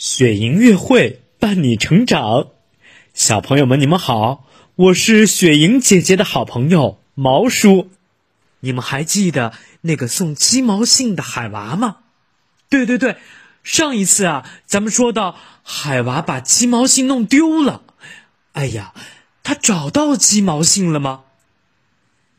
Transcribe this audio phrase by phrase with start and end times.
[0.00, 2.46] 雪莹乐会伴你成长，
[3.12, 7.90] 小朋友们，你们好，我是雪莹姐姐的好朋友毛叔。
[8.60, 9.52] 你们还记得
[9.82, 11.98] 那个送鸡毛信的海娃吗？
[12.70, 13.18] 对对对，
[13.62, 17.82] 上一次啊，咱们说到海娃把鸡毛信弄丢了。
[18.52, 18.94] 哎呀，
[19.42, 21.24] 他找到鸡毛信了吗？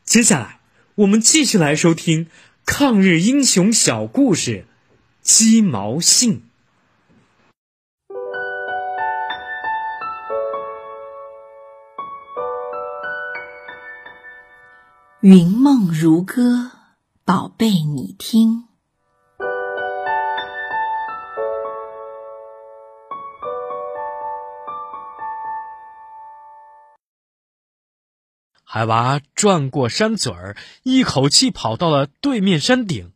[0.03, 0.61] 接下来，
[0.95, 2.25] 我们继续来收听
[2.65, 4.65] 抗日英雄小故事
[5.21, 6.37] 《鸡毛信》。
[15.23, 16.71] 云梦如歌，
[17.23, 18.63] 宝贝，你听。
[28.63, 33.13] 海娃转过山嘴儿，一口气跑到了对面山顶，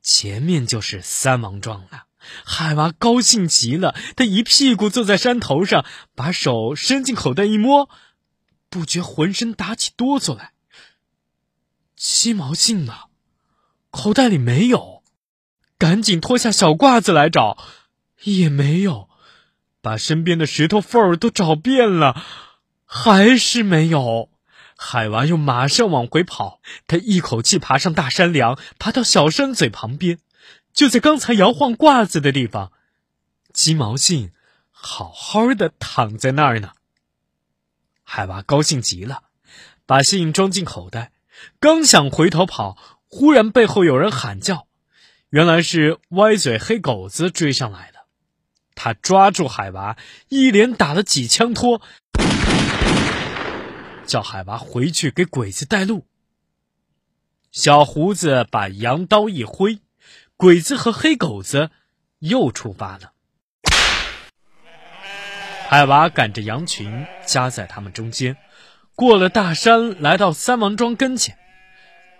[0.00, 2.04] 前面就是三王庄了。
[2.44, 5.84] 海娃高兴极了，他一屁股坐在山头上，
[6.14, 7.90] 把手伸进口袋一摸，
[8.70, 10.51] 不觉浑身打起哆嗦来。
[12.02, 13.04] 鸡毛信呢？
[13.92, 15.04] 口袋里没有，
[15.78, 17.56] 赶紧脱下小褂子来找，
[18.24, 19.08] 也没有，
[19.80, 22.20] 把身边的石头缝儿都找遍了，
[22.84, 24.30] 还是没有。
[24.76, 30.18] 海娃又马上往回跑，他一口气爬上大山梁，爬到小山嘴旁边，
[30.72, 32.72] 就在刚才摇晃褂子的地方，
[33.52, 34.32] 鸡毛信
[34.72, 36.72] 好好的躺在那儿呢。
[38.02, 39.22] 海娃高兴极了，
[39.86, 41.12] 把信装进口袋，
[41.60, 42.76] 刚想回头跑，
[43.08, 44.66] 忽然背后有人喊叫，
[45.30, 48.06] 原来是歪嘴黑狗子追上来了。
[48.74, 49.96] 他抓住海娃，
[50.28, 51.80] 一连打了几枪托。
[54.04, 56.06] 叫海娃回去给鬼子带路。
[57.50, 59.78] 小胡子把羊刀一挥，
[60.36, 61.70] 鬼子和黑狗子
[62.18, 63.12] 又出发了。
[65.68, 68.36] 海娃赶着羊群夹在他们中间，
[68.94, 71.38] 过了大山，来到三王庄跟前。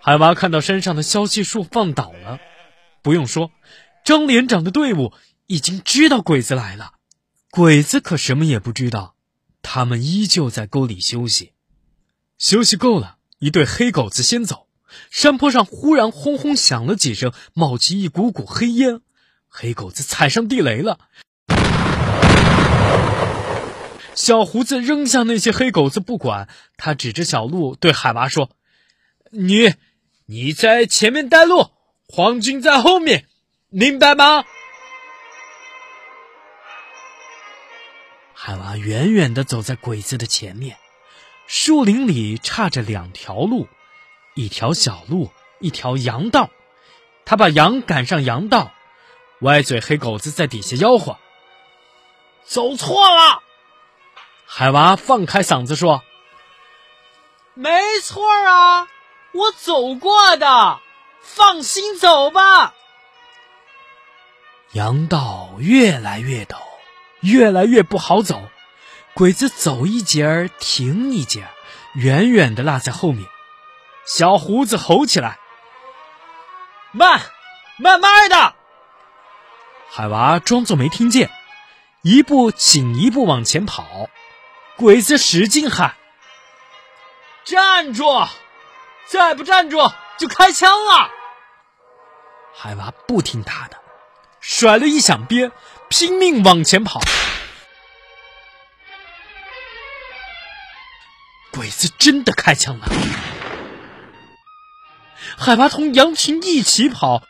[0.01, 2.39] 海娃看到山上的消息树放倒了，
[3.01, 3.51] 不用说，
[4.03, 5.13] 张连长的队伍
[5.45, 6.93] 已经知道鬼子来了。
[7.51, 9.15] 鬼子可什么也不知道，
[9.61, 11.53] 他们依旧在沟里休息。
[12.37, 14.67] 休息够了，一对黑狗子先走。
[15.09, 19.01] 山坡上忽然轰轰响了几声，冒起一股股黑烟。
[19.47, 20.99] 黑狗子踩上地雷了。
[24.15, 26.47] 小胡子扔下那些黑狗子不管，
[26.77, 28.51] 他指着小路对海娃说
[29.31, 29.73] ：“你，
[30.25, 31.71] 你在前面带路，
[32.07, 33.25] 皇军在后面，
[33.69, 34.45] 明白吗？”
[38.33, 40.77] 海娃远远的走在鬼子的前面。
[41.45, 43.67] 树林里岔着两条路，
[44.33, 45.29] 一条小路，
[45.59, 46.49] 一条羊道。
[47.25, 48.71] 他把羊赶上羊道，
[49.41, 51.17] 歪嘴黑狗子在底下吆喝
[52.45, 53.42] ：“走错了！”
[54.55, 56.03] 海娃放开嗓子说
[57.55, 57.71] ：“没
[58.03, 58.87] 错啊，
[59.31, 60.79] 我走过的，
[61.23, 62.75] 放心走吧。”
[64.73, 66.57] 羊道越来越陡，
[67.21, 68.43] 越来越不好走。
[69.15, 71.49] 鬼子走一截儿停一截儿，
[71.95, 73.27] 远远的落在后面。
[74.05, 75.39] 小胡子吼起来
[76.93, 77.19] ：“慢，
[77.77, 78.53] 慢慢的！”
[79.89, 81.31] 海娃装作没听见，
[82.03, 83.83] 一步紧一步往前跑。
[84.77, 85.95] 鬼子使劲喊
[87.45, 88.27] ：“站住！
[89.05, 89.77] 再不站住
[90.17, 91.11] 就开枪了！”
[92.55, 93.77] 海娃不听他的，
[94.39, 95.51] 甩了一响鞭，
[95.89, 96.99] 拼命往前跑。
[101.51, 102.87] 鬼子真的开枪了，
[105.37, 107.21] 海娃同羊群一起跑，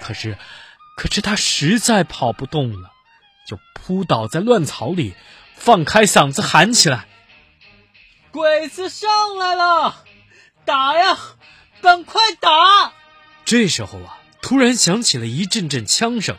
[0.00, 0.38] 可是，
[0.96, 2.91] 可是他实在跑不动了，
[3.46, 5.14] 就扑倒在乱草里，
[5.54, 7.06] 放开嗓子喊起来
[8.30, 9.08] ：“鬼子上
[9.38, 10.04] 来了，
[10.64, 11.18] 打呀，
[11.80, 12.92] 赶快打！”
[13.44, 16.36] 这时候啊，突然响起了一阵阵枪声，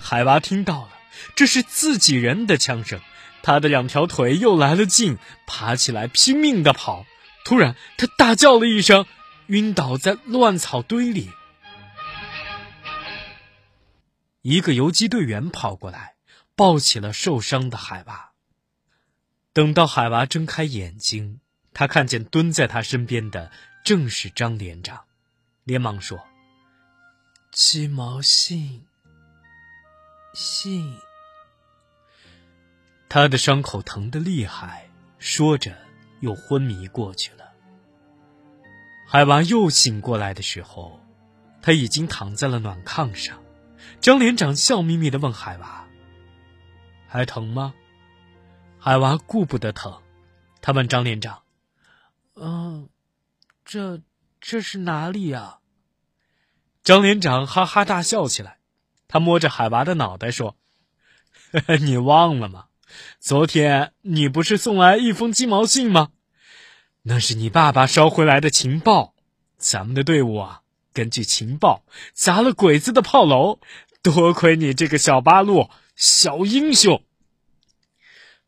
[0.00, 0.88] 海娃听到了。
[1.36, 3.00] 这是自己人的枪声，
[3.42, 7.04] 他的两条腿又来了劲，爬起来拼命的跑。
[7.44, 9.06] 突然，他大叫了一声，
[9.46, 11.30] 晕倒在乱草堆里。
[14.42, 16.16] 一个游击队员跑过来，
[16.56, 18.32] 抱起了受伤的海娃。
[19.52, 21.40] 等到海娃睁开眼睛，
[21.72, 23.52] 他看见蹲在他身边的
[23.84, 25.04] 正是张连长，
[25.62, 26.18] 连忙说
[27.52, 28.84] ：“鸡毛信，
[30.34, 30.96] 信。”
[33.08, 35.76] 他的伤口疼得厉害，说着
[36.20, 37.52] 又昏迷过去了。
[39.06, 41.00] 海娃又醒过来的时候，
[41.60, 43.41] 他已经躺在了暖炕上。
[44.00, 45.86] 张连长笑眯眯的问海娃
[47.08, 47.74] ：“还疼吗？”
[48.78, 50.00] 海娃顾不得疼，
[50.60, 51.42] 他问张连长
[52.34, 52.88] ：“嗯，
[53.64, 54.00] 这
[54.40, 55.58] 这是哪里呀？”
[56.82, 58.58] 张连长哈哈大笑起来，
[59.06, 60.56] 他摸着海娃的脑袋说
[61.80, 62.66] ：“你忘了吗？
[63.20, 66.10] 昨天你不是送来一封鸡毛信吗？
[67.02, 69.14] 那是你爸爸捎回来的情报。
[69.56, 70.61] 咱们的队伍啊，
[70.92, 73.60] 根据情报砸了鬼子的炮楼。
[74.02, 77.04] 多亏你这个小八路，小英雄。”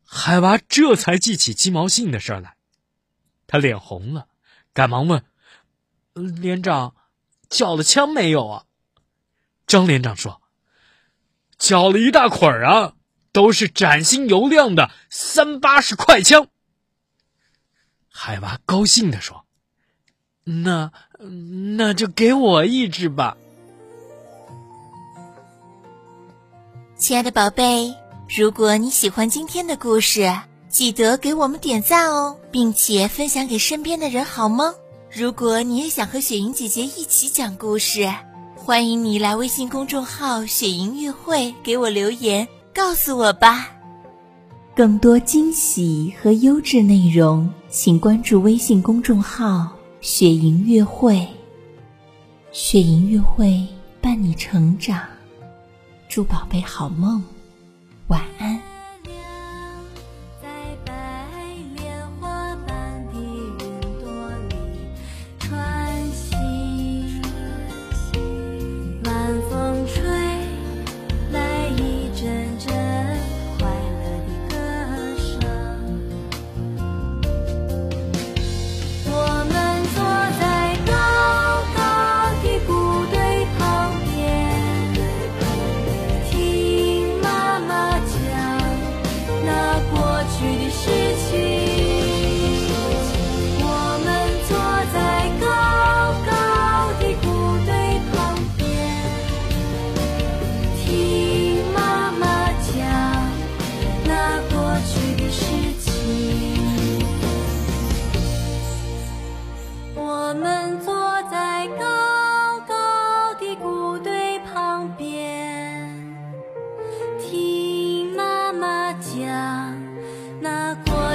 [0.03, 2.55] 海娃这才记起鸡毛信的事儿来，
[3.47, 4.27] 他脸红了，
[4.73, 5.23] 赶忙问
[6.13, 6.95] ：“连长。”
[7.47, 8.65] 缴了枪没有啊？
[9.67, 10.41] 张连长说
[11.57, 12.95] ：“缴了一大捆儿啊，
[13.31, 16.49] 都是崭新油亮的三八式快枪。”
[18.09, 19.44] 海娃高兴的说
[20.45, 20.91] ：“那
[21.75, 23.35] 那就给我一支吧。”
[26.97, 27.93] 亲爱的宝贝，
[28.37, 30.33] 如果你喜欢今天的故事，
[30.69, 34.73] 记得给我们点赞哦，并且分享给身边的人，好吗？
[35.11, 38.09] 如果你也想和雪莹姐姐一起讲故事，
[38.55, 43.69] 欢迎你来微信公众号“雪莹乐会”给我留言，告诉我吧。
[44.75, 49.69] 更多惊喜和优质内容，请关注微信公众号
[50.07, 51.27] “雪莹乐会”。
[52.53, 53.67] 雪莹乐会
[53.99, 55.01] 伴你成长，
[56.07, 57.23] 祝宝贝好梦，